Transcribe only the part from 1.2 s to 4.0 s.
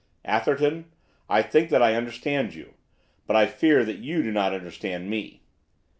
I think that I understand you, but I fear that